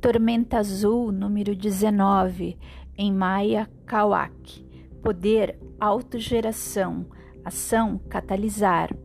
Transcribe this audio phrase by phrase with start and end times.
[0.00, 2.56] Tormenta Azul, número 19,
[2.96, 4.66] em Maia Kawak.
[5.02, 7.04] Poder, autogeração.
[7.44, 8.96] Ação, catalisar.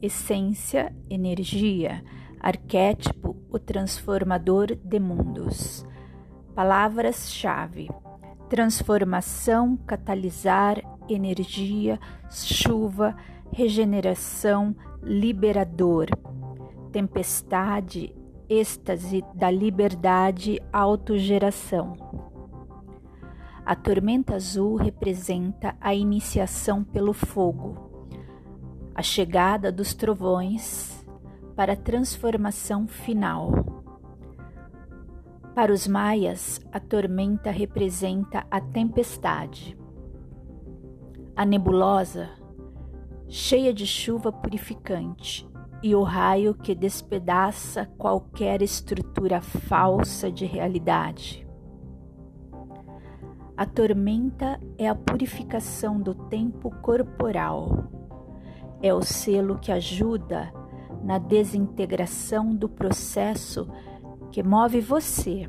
[0.00, 2.02] Essência, energia.
[2.40, 5.84] Arquétipo, o transformador de mundos.
[6.54, 7.90] Palavras-chave:
[8.48, 13.14] transformação, catalisar, energia, chuva,
[13.52, 16.06] regeneração, liberador,
[16.90, 18.14] tempestade,
[18.50, 21.96] êxtase da liberdade, autogeração.
[23.64, 28.10] A tormenta azul representa a iniciação pelo fogo,
[28.92, 31.06] a chegada dos trovões
[31.54, 33.52] para a transformação final.
[35.54, 39.78] Para os maias, a tormenta representa a tempestade.
[41.36, 42.30] A nebulosa,
[43.28, 45.49] cheia de chuva purificante,
[45.82, 51.46] e o raio que despedaça qualquer estrutura falsa de realidade.
[53.56, 57.84] A tormenta é a purificação do tempo corporal.
[58.82, 60.52] É o selo que ajuda
[61.02, 63.68] na desintegração do processo
[64.30, 65.48] que move você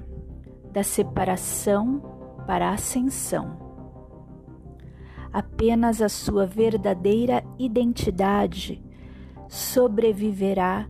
[0.72, 2.02] da separação
[2.46, 3.58] para a ascensão.
[5.32, 8.84] Apenas a sua verdadeira identidade
[9.52, 10.88] sobreviverá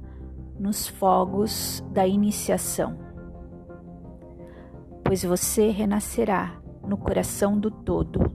[0.60, 2.96] nos fogos da iniciação,
[5.04, 8.32] pois você renascerá no coração do todo.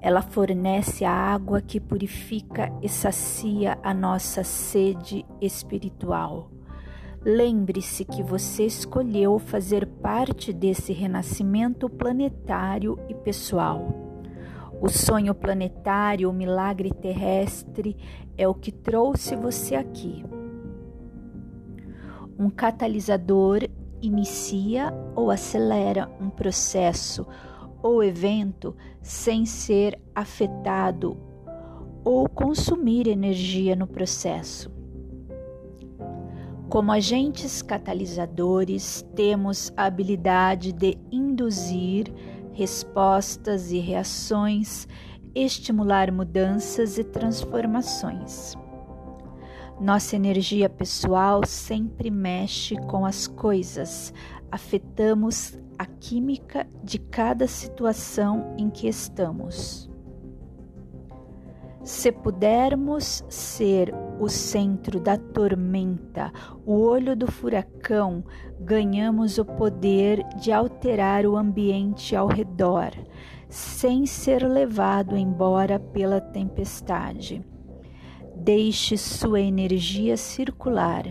[0.00, 6.52] Ela fornece a água que purifica e sacia a nossa sede espiritual.
[7.24, 13.99] Lembre-se que você escolheu fazer parte desse renascimento planetário e pessoal.
[14.80, 17.94] O sonho planetário, o milagre terrestre
[18.38, 20.24] é o que trouxe você aqui.
[22.38, 23.68] Um catalisador
[24.00, 27.26] inicia ou acelera um processo
[27.82, 31.14] ou evento sem ser afetado
[32.02, 34.72] ou consumir energia no processo.
[36.70, 42.10] Como agentes catalisadores, temos a habilidade de induzir
[42.60, 44.86] respostas e reações,
[45.34, 48.54] estimular mudanças e transformações.
[49.80, 54.12] Nossa energia pessoal sempre mexe com as coisas,
[54.52, 59.89] afetamos a química de cada situação em que estamos.
[61.82, 66.30] Se pudermos ser o centro da tormenta,
[66.66, 68.22] o olho do furacão,
[68.60, 72.90] ganhamos o poder de alterar o ambiente ao redor,
[73.48, 77.42] sem ser levado embora pela tempestade.
[78.36, 81.04] Deixe sua energia circular,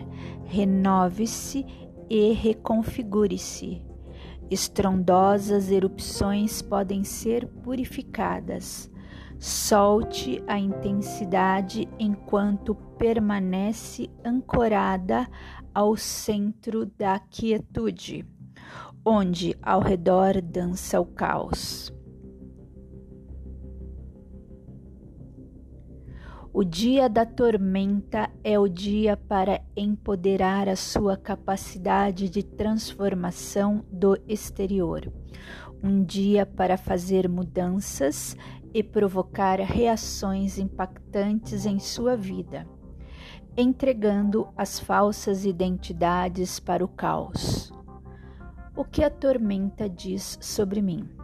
[0.46, 1.66] renove-se
[2.08, 3.82] e reconfigure-se.
[4.52, 8.89] Estrondosas erupções podem ser purificadas
[9.40, 15.26] Solte a intensidade enquanto permanece ancorada
[15.74, 18.28] ao centro da quietude,
[19.06, 21.90] onde ao redor dança o caos.
[26.52, 34.18] O dia da tormenta é o dia para empoderar a sua capacidade de transformação do
[34.28, 35.14] exterior.
[35.82, 38.36] Um dia para fazer mudanças
[38.74, 42.68] e provocar reações impactantes em sua vida,
[43.58, 47.72] entregando as falsas identidades para o caos.
[48.76, 51.19] O que a tormenta diz sobre mim?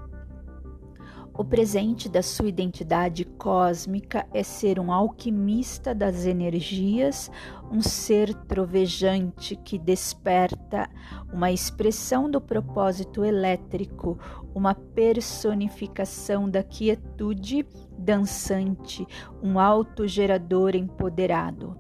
[1.38, 7.29] O presente da sua identidade cósmica é ser um alquimista das energias,
[7.69, 10.90] um ser trovejante que desperta
[11.34, 14.18] uma expressão do propósito elétrico,
[14.53, 17.68] uma personificação da quietude
[17.98, 19.06] dançante,
[19.44, 21.77] um autogerador empoderado.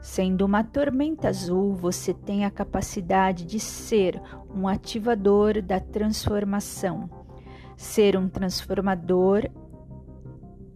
[0.00, 4.22] Sendo uma tormenta azul, você tem a capacidade de ser
[4.54, 7.15] um ativador da transformação
[7.76, 9.48] ser um transformador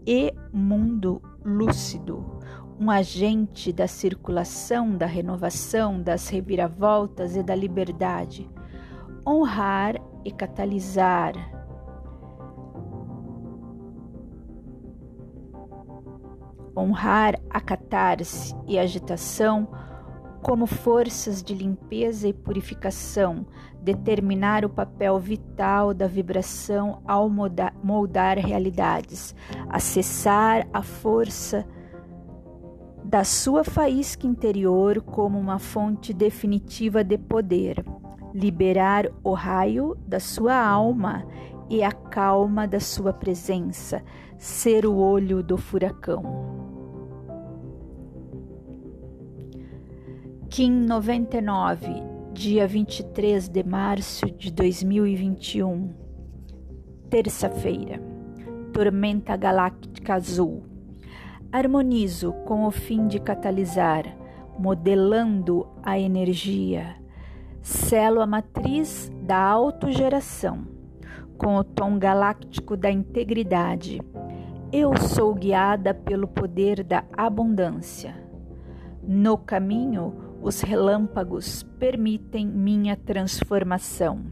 [0.07, 2.39] e mundo lúcido,
[2.79, 8.49] um agente da circulação, da renovação, das reviravoltas e da liberdade.
[9.27, 11.35] Honrar e catalisar.
[16.77, 19.69] Honrar a catarse e agitação
[20.43, 23.47] como forças de limpeza e purificação,
[23.83, 29.35] determinar o papel vital da vibração ao moldar realidades,
[29.69, 31.67] acessar a força
[33.05, 37.85] da sua faísca interior como uma fonte definitiva de poder,
[38.33, 41.27] liberar o raio da sua alma
[41.69, 44.03] e a calma da sua presença,
[44.39, 46.70] ser o olho do furacão.
[50.51, 52.03] Kim 99,
[52.33, 55.95] dia 23 de março de 2021,
[57.09, 58.03] terça-feira.
[58.73, 60.65] Tormenta galáctica azul.
[61.53, 64.05] Harmonizo com o fim de catalisar,
[64.59, 66.97] modelando a energia.
[67.63, 70.67] Selo a matriz da autogeração,
[71.39, 74.01] com o tom galáctico da integridade.
[74.73, 78.17] Eu sou guiada pelo poder da abundância.
[79.01, 84.25] No caminho, os relâmpagos permitem minha transformação.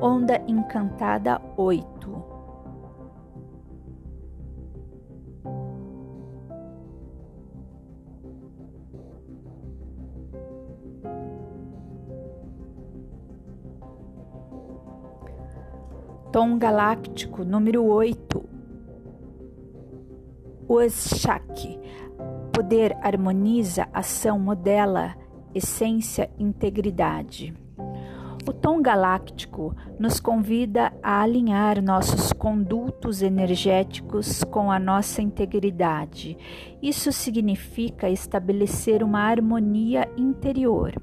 [0.00, 1.96] Onda Encantada 8
[16.32, 18.44] Tom Galáctico número 8
[20.68, 21.80] Oshak
[22.56, 25.14] Poder harmoniza, ação modela,
[25.54, 27.52] essência, integridade.
[28.48, 36.38] O tom galáctico nos convida a alinhar nossos condutos energéticos com a nossa integridade.
[36.80, 40.94] Isso significa estabelecer uma harmonia interior,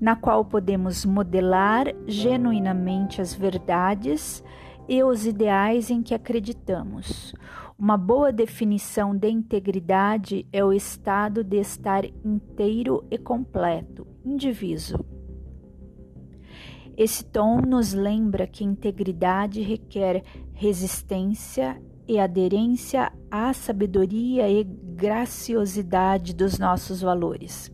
[0.00, 4.44] na qual podemos modelar genuinamente as verdades
[4.88, 7.34] e os ideais em que acreditamos.
[7.82, 15.04] Uma boa definição de integridade é o estado de estar inteiro e completo, indiviso.
[16.96, 26.60] Esse tom nos lembra que integridade requer resistência e aderência à sabedoria e graciosidade dos
[26.60, 27.68] nossos valores.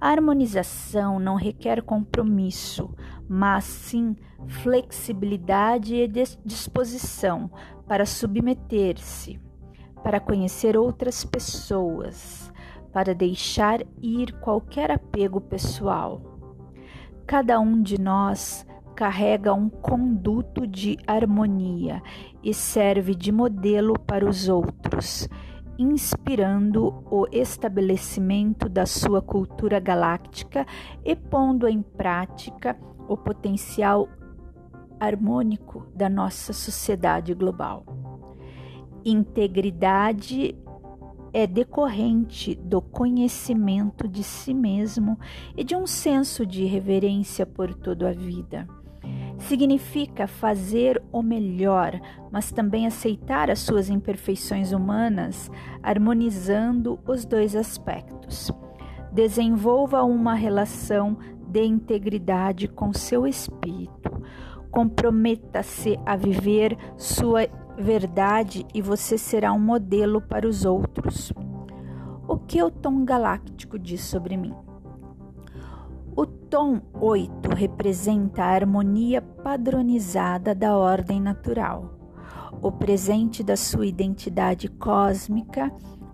[0.00, 2.92] A harmonização não requer compromisso,
[3.32, 4.16] mas sim
[4.48, 6.08] flexibilidade e
[6.44, 7.48] disposição
[7.86, 9.38] para submeter-se,
[10.02, 12.52] para conhecer outras pessoas,
[12.92, 16.20] para deixar ir qualquer apego pessoal.
[17.24, 18.66] Cada um de nós
[18.96, 22.02] carrega um conduto de harmonia
[22.42, 25.28] e serve de modelo para os outros
[25.78, 30.66] inspirando o estabelecimento da sua cultura galáctica
[31.02, 32.76] e pondo em prática
[33.12, 34.08] o potencial
[34.98, 37.84] harmônico da nossa sociedade global.
[39.04, 40.56] Integridade
[41.32, 45.18] é decorrente do conhecimento de si mesmo
[45.56, 48.66] e de um senso de reverência por toda a vida
[49.40, 51.98] significa fazer o melhor,
[52.30, 55.50] mas também aceitar as suas imperfeições humanas,
[55.82, 58.52] harmonizando os dois aspectos.
[59.12, 61.16] Desenvolva uma relação
[61.50, 64.22] de integridade com seu espírito.
[64.70, 71.32] Comprometa-se a viver sua verdade e você será um modelo para os outros.
[72.28, 74.54] O que o tom galáctico diz sobre mim?
[76.16, 81.98] O tom 8 representa a harmonia padronizada da ordem natural.
[82.62, 85.72] O presente da sua identidade cósmica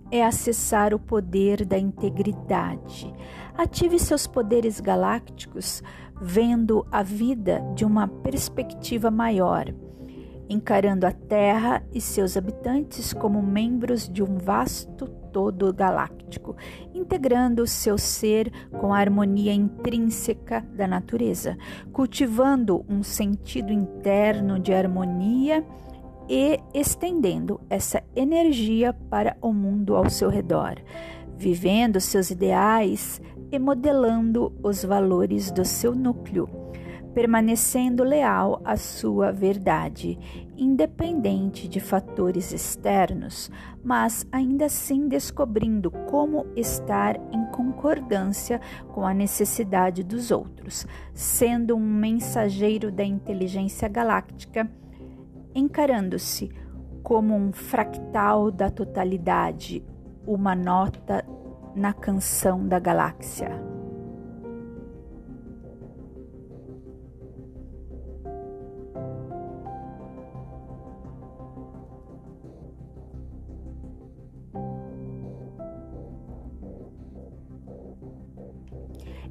[0.09, 3.13] é acessar o poder da integridade.
[3.57, 5.81] Ative seus poderes galácticos
[6.21, 9.73] vendo a vida de uma perspectiva maior,
[10.47, 16.55] encarando a Terra e seus habitantes como membros de um vasto todo galáctico,
[16.93, 21.57] integrando o seu ser com a harmonia intrínseca da natureza,
[21.91, 25.65] cultivando um sentido interno de harmonia
[26.29, 30.75] e estendendo essa energia para o mundo ao seu redor,
[31.37, 36.67] vivendo seus ideais e modelando os valores do seu núcleo
[37.17, 40.19] permanecendo leal à sua verdade,
[40.55, 43.49] independente de fatores externos,
[43.83, 51.79] mas ainda assim descobrindo como estar em concordância com a necessidade dos outros, sendo um
[51.79, 54.69] mensageiro da inteligência galáctica,
[55.55, 56.51] encarando-se
[57.01, 59.83] como um fractal da totalidade,
[60.23, 61.25] uma nota
[61.77, 63.51] na canção da galáxia.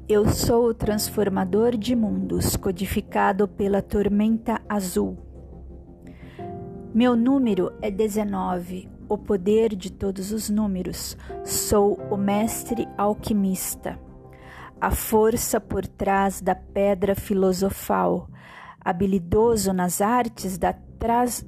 [0.09, 5.17] Eu sou o transformador de mundos, codificado pela tormenta azul.
[6.93, 11.17] Meu número é 19, o poder de todos os números.
[11.43, 13.99] Sou o mestre alquimista.
[14.79, 18.29] a força por trás da pedra filosofal,
[18.79, 20.75] habilidoso nas artes da,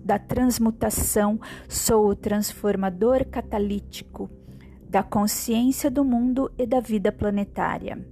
[0.03, 4.29] da transmutação, sou o transformador catalítico
[4.89, 8.03] da consciência do mundo e da vida planetária.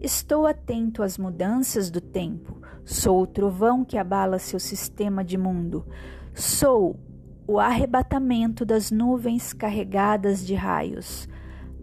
[0.00, 5.86] Estou atento às mudanças do tempo, sou o trovão que abala seu sistema de mundo,
[6.34, 6.98] sou
[7.46, 11.28] o arrebatamento das nuvens carregadas de raios.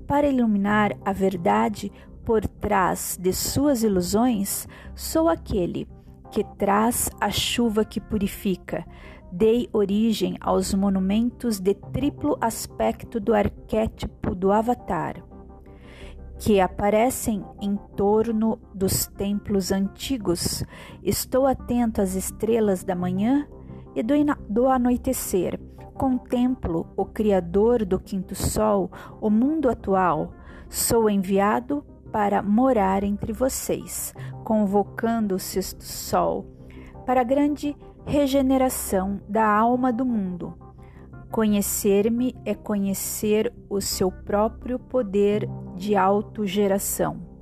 [0.05, 1.91] Para iluminar a verdade
[2.25, 5.87] por trás de suas ilusões, sou aquele
[6.31, 8.85] que traz a chuva que purifica.
[9.31, 15.23] Dei origem aos monumentos de triplo aspecto do arquétipo do Avatar,
[16.37, 20.63] que aparecem em torno dos templos antigos.
[21.01, 23.47] Estou atento às estrelas da manhã
[23.95, 24.13] e do,
[24.49, 25.59] do anoitecer.
[25.93, 30.33] Contemplo o Criador do quinto sol, o mundo atual.
[30.69, 36.45] Sou enviado para morar entre vocês, convocando o sexto sol
[37.05, 40.53] para a grande regeneração da alma do mundo.
[41.31, 47.32] Conhecer-me é conhecer o seu próprio poder de autogeração.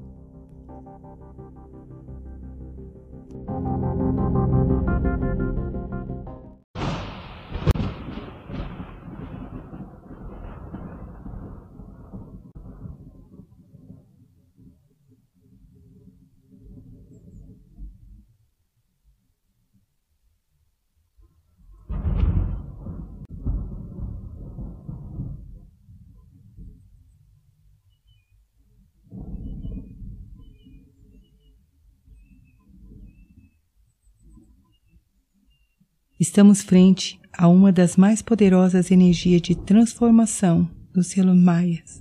[36.21, 41.99] Estamos frente a uma das mais poderosas energias de transformação dos selos maias.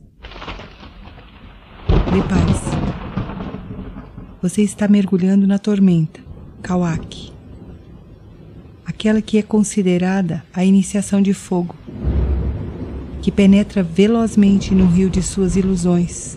[2.05, 2.71] Prepare-se.
[4.43, 6.21] Você está mergulhando na tormenta,
[6.61, 7.33] Kawak.
[8.85, 11.75] Aquela que é considerada a iniciação de fogo,
[13.23, 16.37] que penetra velozmente no rio de suas ilusões,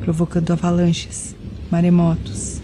[0.00, 1.34] provocando avalanches,
[1.70, 2.60] maremotos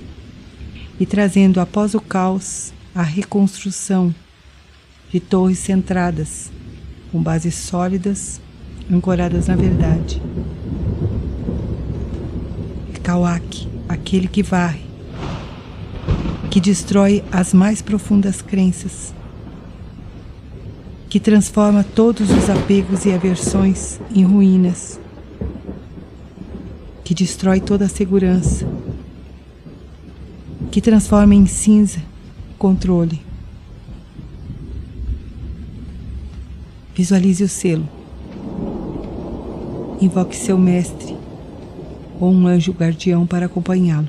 [1.00, 4.14] e trazendo após o caos a reconstrução
[5.10, 6.52] de torres centradas,
[7.10, 8.40] com bases sólidas,
[8.90, 10.22] ancoradas na verdade.
[13.02, 14.84] Kawak, aquele que varre,
[16.50, 19.12] que destrói as mais profundas crenças,
[21.10, 24.98] que transforma todos os apegos e aversões em ruínas,
[27.04, 28.66] que destrói toda a segurança,
[30.70, 32.13] que transforma em cinza
[32.64, 33.20] controle.
[36.94, 37.86] Visualize o selo.
[40.00, 41.14] Invoque seu mestre
[42.18, 44.08] ou um anjo guardião para acompanhá-lo.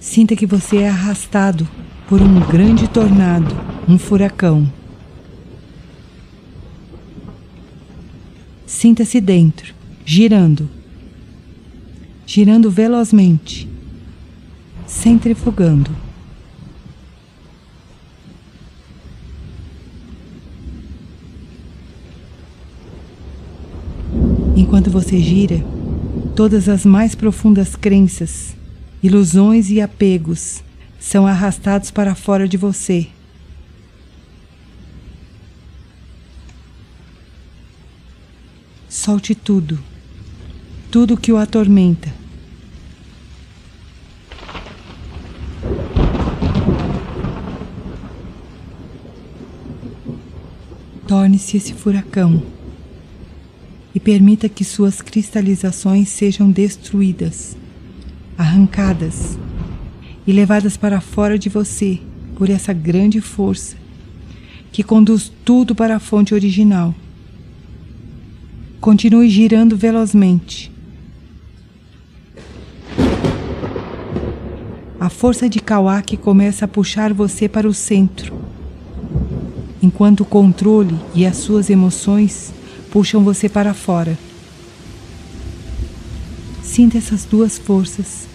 [0.00, 1.68] Sinta que você é arrastado
[2.08, 3.54] por um grande tornado,
[3.88, 4.68] um furacão.
[8.66, 9.72] Sinta-se dentro,
[10.04, 10.81] girando
[12.34, 13.68] girando velozmente,
[14.86, 15.94] centrifugando.
[24.56, 25.62] Enquanto você gira,
[26.34, 28.56] todas as mais profundas crenças,
[29.02, 30.64] ilusões e apegos
[30.98, 33.08] são arrastados para fora de você.
[38.88, 39.78] Solte tudo,
[40.90, 42.21] tudo que o atormenta
[51.12, 52.42] Torne-se esse furacão
[53.94, 57.54] e permita que suas cristalizações sejam destruídas,
[58.38, 59.38] arrancadas
[60.26, 62.00] e levadas para fora de você
[62.34, 63.76] por essa grande força
[64.72, 66.94] que conduz tudo para a fonte original.
[68.80, 70.72] Continue girando velozmente.
[74.98, 78.41] A força de Kawaki começa a puxar você para o centro
[79.82, 82.52] enquanto o controle e as suas emoções
[82.90, 84.16] puxam você para fora.
[86.62, 88.28] Sinta essas duas forças.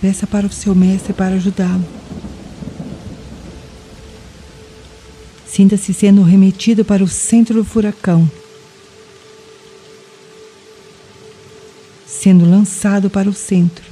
[0.00, 1.84] Peça para o seu mestre para ajudá-lo.
[5.46, 8.30] Sinta-se sendo remetido para o centro do furacão,
[12.06, 13.84] sendo lançado para o centro.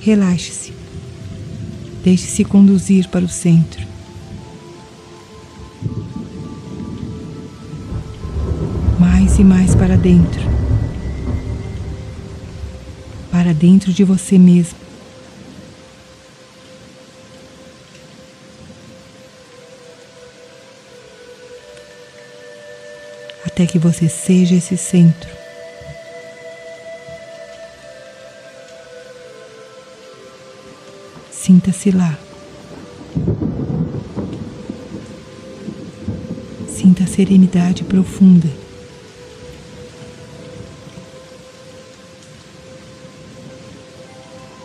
[0.00, 0.83] Relaxe-se
[2.04, 3.82] Deixe-se conduzir para o centro.
[9.00, 10.42] Mais e mais para dentro.
[13.30, 14.76] Para dentro de você mesmo.
[23.46, 25.43] Até que você seja esse centro.
[31.44, 32.18] Sinta-se lá.
[36.66, 38.48] Sinta a serenidade profunda.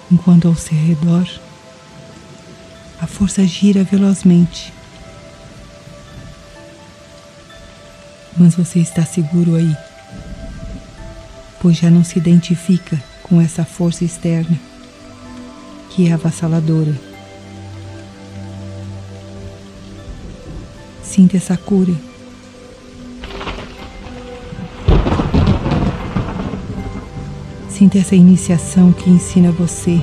[0.09, 1.27] Enquanto ao seu redor
[3.01, 4.71] a força gira velozmente.
[8.37, 9.75] Mas você está seguro aí,
[11.61, 14.68] pois já não se identifica com essa força externa
[15.89, 16.93] que é avassaladora.
[21.03, 21.93] Sinta essa cura.
[27.67, 29.99] Sinta essa iniciação que ensina você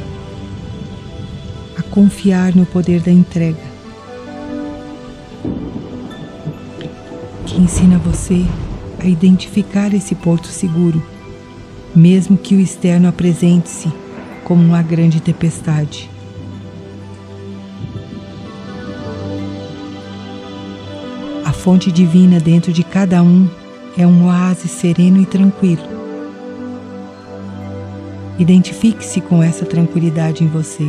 [1.78, 3.62] a confiar no poder da entrega.
[7.46, 8.44] Que ensina você
[8.98, 11.02] a identificar esse porto seguro,
[11.94, 14.05] mesmo que o externo apresente-se
[14.46, 16.08] como uma grande tempestade.
[21.44, 23.48] A fonte divina dentro de cada um
[23.98, 25.82] é um oásis sereno e tranquilo.
[28.38, 30.86] Identifique-se com essa tranquilidade em você.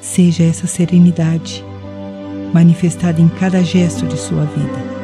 [0.00, 1.62] Seja essa serenidade
[2.54, 5.01] manifestada em cada gesto de sua vida.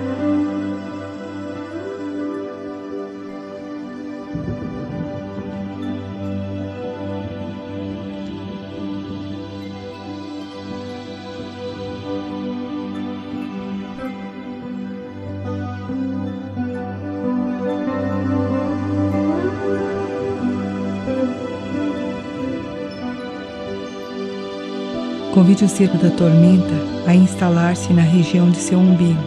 [25.39, 26.75] Convide o circo da tormenta
[27.07, 29.23] a instalar-se na região de seu umbigo,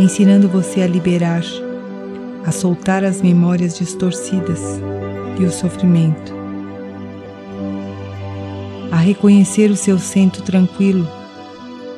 [0.00, 1.42] ensinando você a liberar,
[2.46, 4.58] a soltar as memórias distorcidas
[5.38, 6.32] e o sofrimento,
[8.90, 11.06] a reconhecer o seu centro tranquilo,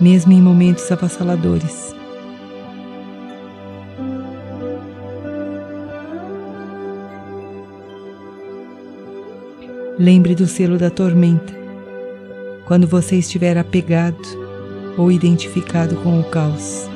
[0.01, 1.95] mesmo em momentos avassaladores.
[9.97, 11.64] Lembre do selo da tormenta
[12.67, 14.17] quando você estiver apegado
[14.97, 16.94] ou identificado com o caos.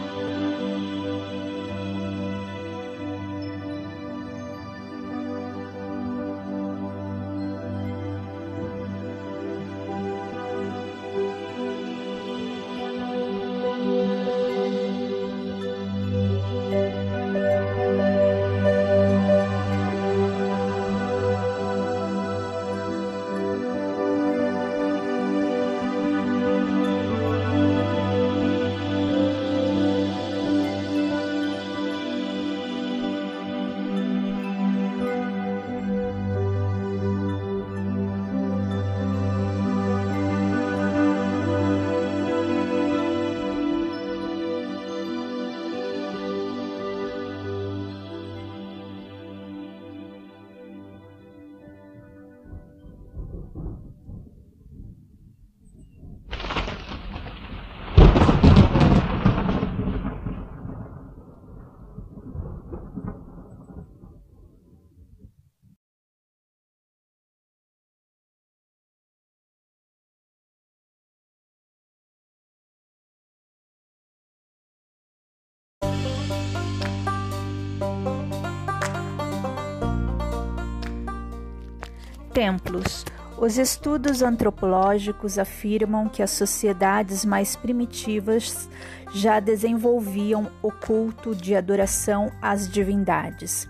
[82.38, 83.05] Templos.
[83.37, 88.68] Os estudos antropológicos afirmam que as sociedades mais primitivas
[89.12, 93.68] já desenvolviam o culto de adoração às divindades.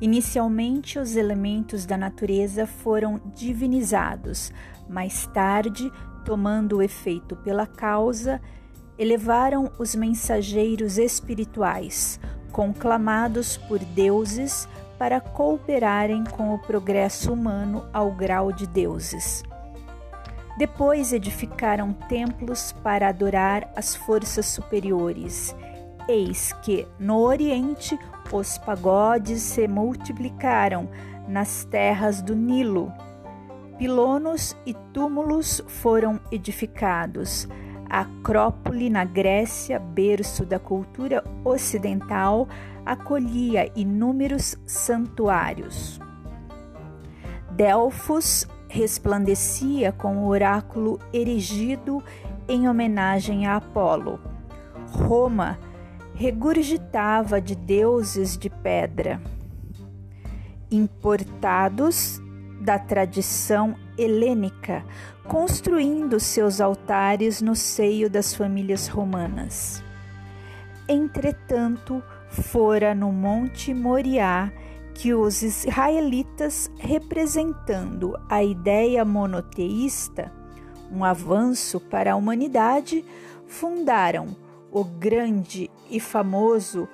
[0.00, 4.52] Inicialmente, os elementos da natureza foram divinizados,
[4.88, 5.90] mais tarde,
[6.24, 8.40] tomando o efeito pela causa,
[8.96, 12.20] elevaram os mensageiros espirituais,
[12.52, 14.68] conclamados por deuses
[15.02, 19.42] para cooperarem com o progresso humano ao grau de deuses.
[20.56, 25.56] Depois edificaram templos para adorar as forças superiores.
[26.08, 27.98] Eis que, no Oriente,
[28.30, 30.88] os pagodes se multiplicaram,
[31.26, 32.92] nas terras do Nilo.
[33.78, 37.48] Pilonos e túmulos foram edificados.
[37.90, 42.46] A Acrópole, na Grécia, berço da cultura ocidental,
[42.84, 46.00] acolhia inúmeros santuários.
[47.50, 52.02] Delfos resplandecia com o oráculo erigido
[52.48, 54.18] em homenagem a Apolo.
[54.88, 55.58] Roma
[56.14, 59.20] regurgitava de deuses de pedra,
[60.70, 62.20] importados
[62.60, 64.84] da tradição helênica,
[65.26, 69.82] construindo seus altares no seio das famílias romanas.
[70.88, 74.50] Entretanto, fora no Monte Moriá
[74.94, 80.32] que os israelitas, representando a ideia monoteísta,
[80.90, 83.04] um avanço para a humanidade,
[83.46, 84.36] fundaram
[84.70, 86.88] o grande e famoso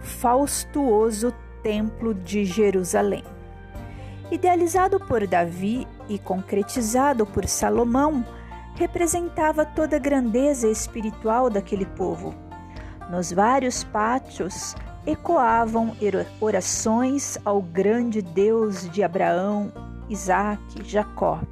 [0.00, 3.22] faustuoso Templo de Jerusalém.
[4.30, 8.24] Idealizado por Davi e concretizado por Salomão,
[8.74, 12.41] representava toda a grandeza espiritual daquele povo.
[13.12, 14.74] Nos vários pátios
[15.06, 15.94] ecoavam
[16.40, 19.70] orações ao grande Deus de Abraão,
[20.08, 21.42] Isaque, Jacó.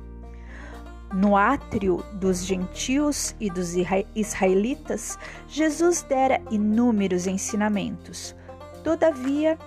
[1.13, 3.75] No átrio dos gentios e dos
[4.15, 5.19] israelitas,
[5.49, 8.35] Jesus dera inúmeros ensinamentos.
[8.83, 9.59] Todavia,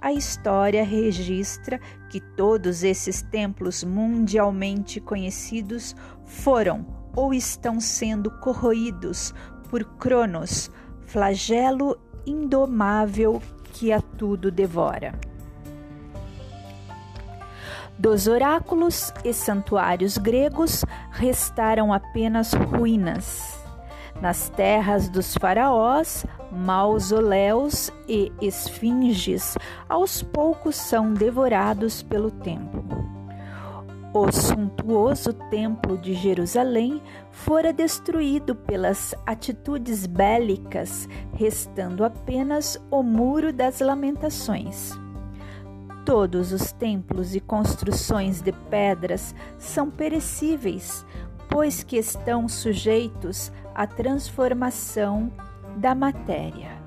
[0.00, 9.34] a história registra que todos esses templos mundialmente conhecidos foram ou estão sendo corroídos
[9.68, 10.70] por Cronos,
[11.12, 13.42] flagelo indomável
[13.74, 15.12] que a tudo devora.
[17.98, 23.60] Dos oráculos e santuários gregos restaram apenas ruínas.
[24.22, 29.58] Nas terras dos faraós, mausoléus e esfinges
[29.90, 33.01] aos poucos são devorados pelo tempo.
[34.14, 43.80] O suntuoso Templo de Jerusalém fora destruído pelas atitudes bélicas, restando apenas o Muro das
[43.80, 44.92] Lamentações.
[46.04, 51.06] Todos os templos e construções de pedras são perecíveis,
[51.48, 55.32] pois que estão sujeitos à transformação
[55.78, 56.81] da matéria.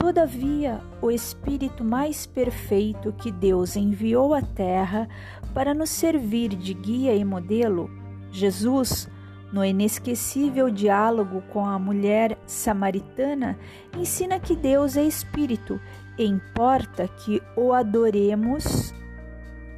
[0.00, 5.06] Todavia, o Espírito mais perfeito que Deus enviou à Terra
[5.52, 7.90] para nos servir de guia e modelo,
[8.32, 9.06] Jesus,
[9.52, 13.58] no inesquecível diálogo com a mulher samaritana,
[13.94, 15.78] ensina que Deus é Espírito
[16.16, 18.94] e importa que o adoremos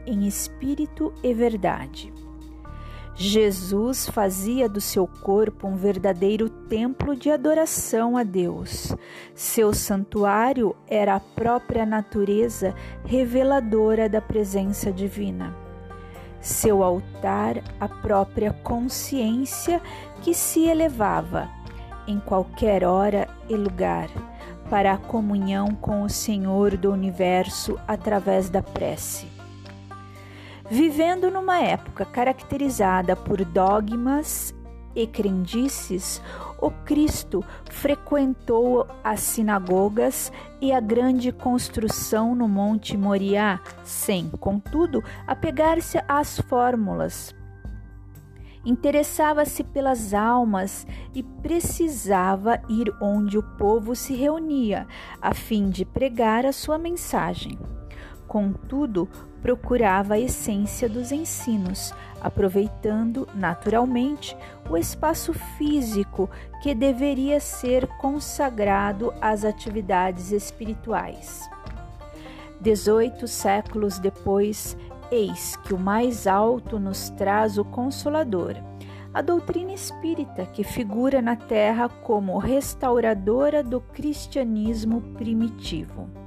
[0.07, 2.22] em espírito e verdade.
[3.25, 8.97] Jesus fazia do seu corpo um verdadeiro templo de adoração a Deus.
[9.33, 15.55] Seu santuário era a própria natureza reveladora da presença divina.
[16.41, 19.81] Seu altar, a própria consciência
[20.21, 21.49] que se elevava
[22.09, 24.09] em qualquer hora e lugar
[24.69, 29.42] para a comunhão com o Senhor do universo através da prece.
[30.71, 34.55] Vivendo numa época caracterizada por dogmas
[34.95, 36.23] e crendices,
[36.61, 45.99] o Cristo frequentou as sinagogas e a grande construção no Monte Moriá, sem, contudo, apegar-se
[46.07, 47.35] às fórmulas.
[48.65, 54.87] Interessava-se pelas almas e precisava ir onde o povo se reunia,
[55.21, 57.59] a fim de pregar a sua mensagem.
[58.33, 59.11] Contudo,
[59.43, 64.35] procurava a essência dos ensinos, aproveitando naturalmente
[64.71, 66.31] o espaço físico
[66.63, 71.47] que deveria ser consagrado às atividades espirituais.
[72.59, 74.79] Dezoito séculos depois,
[75.11, 78.55] eis que o mais alto nos traz o Consolador,
[79.13, 86.23] a doutrina espírita que figura na Terra como restauradora do cristianismo primitivo.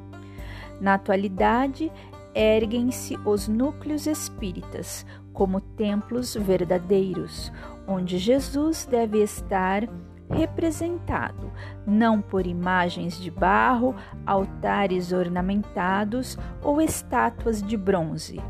[0.79, 1.91] Na atualidade,
[2.33, 7.51] erguem-se os núcleos espíritas como templos verdadeiros,
[7.87, 9.87] onde Jesus deve estar
[10.29, 11.51] representado,
[11.85, 18.41] não por imagens de barro, altares ornamentados ou estátuas de bronze,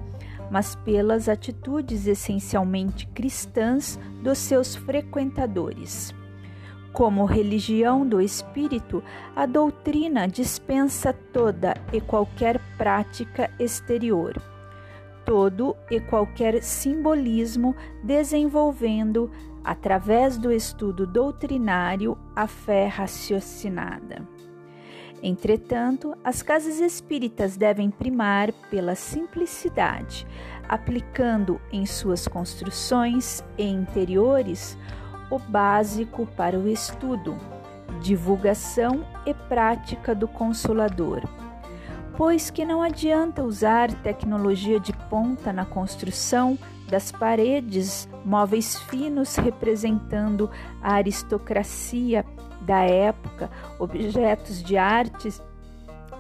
[0.50, 6.14] mas pelas atitudes essencialmente cristãs dos seus frequentadores.
[6.96, 9.04] Como religião do espírito,
[9.36, 14.42] a doutrina dispensa toda e qualquer prática exterior,
[15.26, 19.30] todo e qualquer simbolismo, desenvolvendo,
[19.62, 24.26] através do estudo doutrinário, a fé raciocinada.
[25.22, 30.26] Entretanto, as casas espíritas devem primar pela simplicidade,
[30.70, 34.78] aplicando em suas construções e interiores
[35.36, 37.38] o básico para o estudo,
[38.02, 41.24] divulgação e prática do Consolador.
[42.18, 46.58] Pois que não adianta usar tecnologia de ponta na construção
[46.90, 50.50] das paredes, móveis finos representando
[50.82, 52.26] a aristocracia
[52.62, 55.42] da época, objetos de artes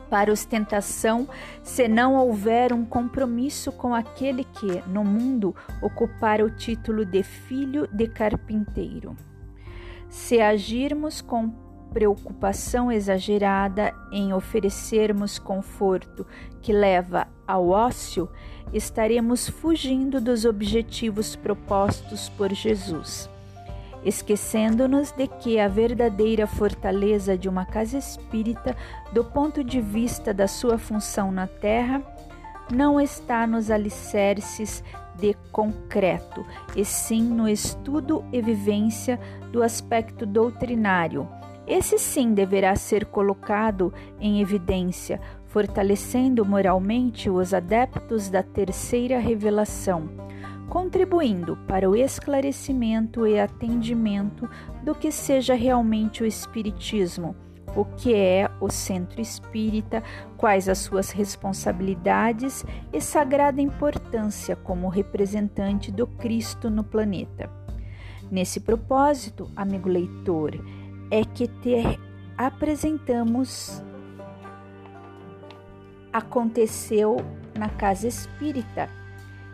[0.10, 1.28] para ostentação,
[1.63, 7.88] se não houver um compromisso com aquele que, no mundo, ocupara o título de filho
[7.88, 9.15] de carpinteiro.
[10.10, 11.50] Se agirmos com
[11.91, 16.26] preocupação exagerada em oferecermos conforto
[16.62, 18.30] que leva ao ócio,
[18.74, 23.30] estaremos fugindo dos objetivos propostos por Jesus
[24.06, 28.78] esquecendo-nos de que a verdadeira fortaleza de uma casa espírita,
[29.12, 32.04] do ponto de vista da sua função na Terra,
[32.72, 34.84] não está nos alicerces
[35.15, 39.20] de concreto, e sim no estudo e vivência
[39.52, 41.28] do aspecto doutrinário.
[41.65, 50.10] Esse sim deverá ser colocado em evidência, fortalecendo moralmente os adeptos da terceira revelação
[50.69, 54.49] contribuindo para o esclarecimento e atendimento
[54.84, 57.36] do que seja realmente o Espiritismo,
[57.75, 60.01] o que é o centro espírita,
[60.38, 67.49] quais as suas responsabilidades e sagrada importância como representante do Cristo no planeta.
[68.32, 70.51] Nesse propósito, amigo leitor,
[71.12, 71.99] é que te
[72.38, 73.84] apresentamos
[76.12, 77.17] aconteceu
[77.58, 78.89] na casa espírita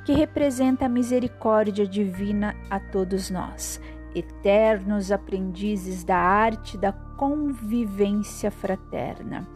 [0.06, 3.80] que representa a misericórdia divina a todos nós,
[4.16, 9.48] eternos aprendizes da arte da convivência fraterna.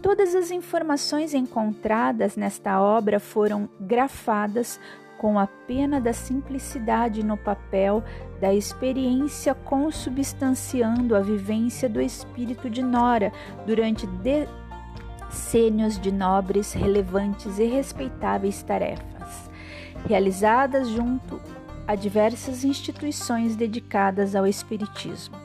[0.00, 4.80] Todas as informações encontradas nesta obra foram grafadas
[5.18, 8.02] com a pena da simplicidade no papel
[8.40, 13.32] da experiência consubstanciando a vivência do espírito de Nora
[13.64, 14.04] durante
[15.28, 19.11] decênios de nobres, relevantes e respeitáveis tarefas
[20.06, 21.40] realizadas junto
[21.86, 25.36] a diversas instituições dedicadas ao Espiritismo.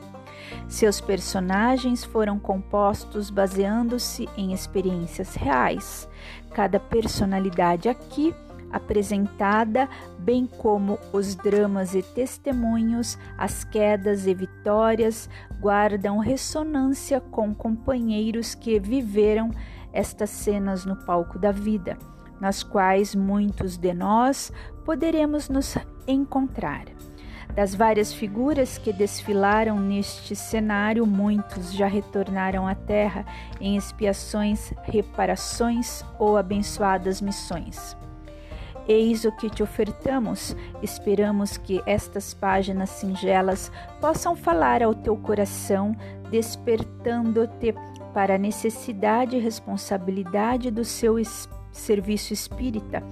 [0.66, 6.08] Seus personagens foram compostos baseando-se em experiências reais.
[6.52, 8.34] Cada personalidade aqui
[8.70, 18.54] apresentada, bem como os dramas e testemunhos, as quedas e vitórias, guardam ressonância com companheiros
[18.54, 19.50] que viveram
[19.92, 21.96] estas cenas no palco da vida
[22.40, 24.52] nas quais muitos de nós
[24.84, 26.86] poderemos nos encontrar.
[27.54, 33.26] Das várias figuras que desfilaram neste cenário, muitos já retornaram à Terra
[33.60, 37.96] em expiações, reparações ou abençoadas missões.
[38.86, 40.56] Eis o que te ofertamos.
[40.82, 45.96] Esperamos que estas páginas singelas possam falar ao teu coração,
[46.30, 47.74] despertando-te
[48.14, 53.02] para a necessidade e responsabilidade do seu espírito serviço espírita,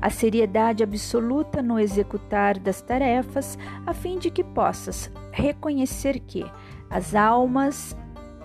[0.00, 6.44] a seriedade absoluta no executar das tarefas, a fim de que possas reconhecer que
[6.90, 7.96] as almas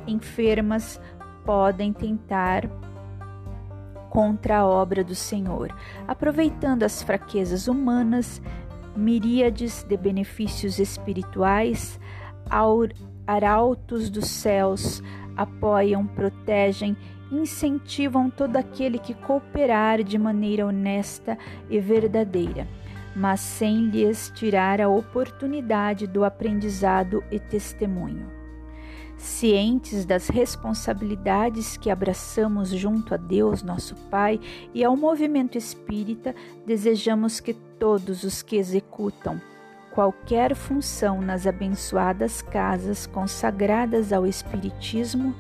[0.08, 1.00] enfermas
[1.46, 2.70] podem tentar
[4.10, 5.76] contra a obra do Senhor,
[6.08, 8.42] aproveitando as fraquezas humanas,
[8.96, 12.00] miríades de benefícios espirituais,
[13.26, 15.02] arautos dos céus
[15.36, 16.96] apoiam, protegem
[17.32, 21.38] incentivam todo aquele que cooperar de maneira honesta
[21.70, 22.68] e verdadeira,
[23.16, 28.28] mas sem lhes tirar a oportunidade do aprendizado e testemunho.
[29.18, 34.40] Cientes das responsabilidades que abraçamos junto a Deus, nosso Pai,
[34.74, 39.40] e ao movimento espírita, desejamos que todos os que executam
[39.94, 45.36] qualquer função nas abençoadas casas consagradas ao Espiritismo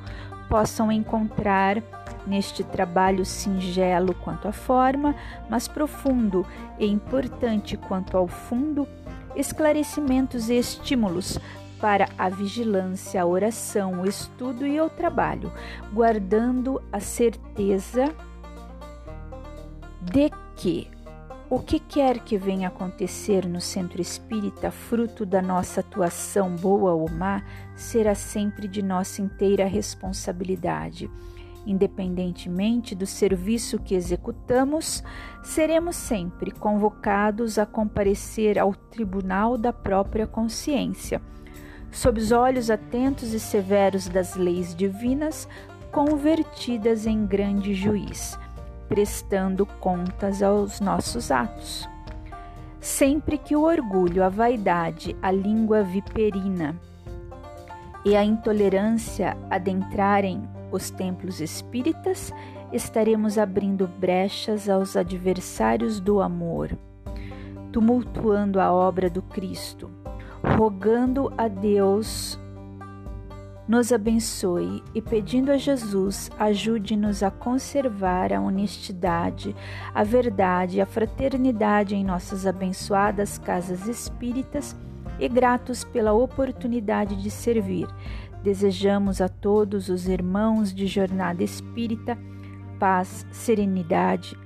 [0.53, 1.81] possam encontrar
[2.27, 5.15] neste trabalho singelo quanto à forma,
[5.49, 6.45] mas profundo
[6.77, 8.87] e importante quanto ao fundo,
[9.35, 11.39] esclarecimentos e estímulos
[11.81, 15.51] para a vigilância, a oração, o estudo e o trabalho,
[15.91, 18.13] guardando a certeza
[20.03, 20.87] de que
[21.53, 27.07] o que quer que venha acontecer no centro espírita, fruto da nossa atuação boa ou
[27.07, 27.43] má,
[27.75, 31.11] será sempre de nossa inteira responsabilidade.
[31.63, 35.03] Independentemente do serviço que executamos,
[35.43, 41.21] seremos sempre convocados a comparecer ao tribunal da própria consciência.
[41.91, 45.47] Sob os olhos atentos e severos das leis divinas,
[45.91, 48.39] convertidas em grande juiz,
[48.93, 51.89] prestando contas aos nossos atos.
[52.79, 56.79] Sempre que o orgulho, a vaidade, a língua viperina
[58.05, 62.31] e a intolerância adentrarem os templos espíritas,
[62.71, 66.77] estaremos abrindo brechas aos adversários do amor,
[67.71, 69.89] tumultuando a obra do Cristo,
[70.55, 72.39] rogando a Deus
[73.67, 79.55] nos abençoe e pedindo a Jesus ajude-nos a conservar a honestidade,
[79.93, 84.75] a verdade e a fraternidade em nossas abençoadas casas espíritas
[85.19, 87.87] e gratos pela oportunidade de servir.
[88.43, 92.17] Desejamos a todos os irmãos de jornada espírita
[92.83, 94.37] paz, serenidade,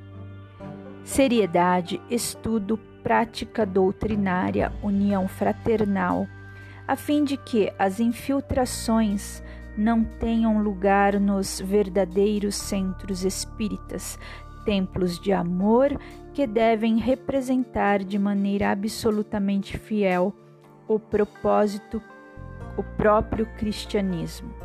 [1.03, 6.27] seriedade, estudo, prática doutrinária, união fraternal,
[6.87, 9.43] a fim de que as infiltrações
[9.77, 14.17] não tenham lugar nos verdadeiros centros espíritas,
[14.65, 15.99] templos de amor
[16.33, 20.33] que devem representar de maneira absolutamente fiel
[20.87, 22.01] o propósito,
[22.77, 24.56] o próprio cristianismo.